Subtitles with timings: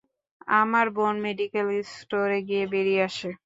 [0.53, 1.67] আমার বোন মেডিকেল
[1.93, 3.31] স্টোরে গিয়ে বেরিয়ে আসে।